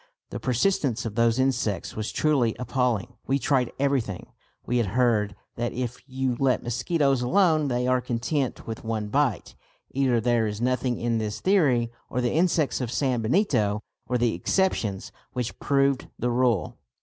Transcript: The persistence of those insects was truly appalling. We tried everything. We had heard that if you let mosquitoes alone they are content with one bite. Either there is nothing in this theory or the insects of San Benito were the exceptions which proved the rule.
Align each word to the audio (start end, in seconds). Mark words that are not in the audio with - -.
The 0.31 0.39
persistence 0.39 1.05
of 1.05 1.13
those 1.13 1.37
insects 1.37 1.95
was 1.95 2.11
truly 2.11 2.55
appalling. 2.57 3.13
We 3.27 3.37
tried 3.37 3.71
everything. 3.79 4.31
We 4.65 4.77
had 4.77 4.87
heard 4.97 5.35
that 5.57 5.73
if 5.73 5.99
you 6.07 6.35
let 6.39 6.63
mosquitoes 6.63 7.21
alone 7.21 7.67
they 7.67 7.85
are 7.85 8.01
content 8.01 8.65
with 8.65 8.83
one 8.83 9.09
bite. 9.09 9.53
Either 9.91 10.19
there 10.19 10.47
is 10.47 10.59
nothing 10.59 10.99
in 10.99 11.19
this 11.19 11.39
theory 11.39 11.91
or 12.09 12.19
the 12.19 12.33
insects 12.33 12.81
of 12.81 12.89
San 12.89 13.21
Benito 13.21 13.83
were 14.07 14.17
the 14.17 14.33
exceptions 14.33 15.11
which 15.33 15.59
proved 15.59 16.07
the 16.17 16.31
rule. 16.31 16.79